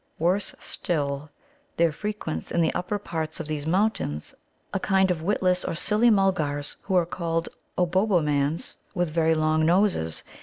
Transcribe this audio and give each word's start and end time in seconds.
Worse 0.17 0.55
still, 0.57 1.29
there 1.77 1.91
frequents 1.91 2.49
in 2.51 2.59
the 2.61 2.73
upper 2.73 2.97
parts 2.97 3.39
of 3.39 3.47
these 3.47 3.67
mountains 3.67 4.33
a 4.73 4.79
kind 4.79 5.11
of 5.11 5.21
witless 5.21 5.63
or 5.63 5.75
silly 5.75 6.09
Mulgars, 6.09 6.75
who 6.81 6.95
are 6.95 7.05
called 7.05 7.49
Obobbomans, 7.77 8.77
with 8.95 9.11
very 9.11 9.35
long 9.35 9.63
noses. 9.63 10.23